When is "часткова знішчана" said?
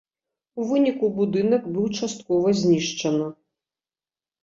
2.01-3.33